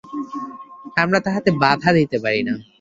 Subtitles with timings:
[0.97, 2.53] আমরা তাহাতে বাধা দিতে পারি না।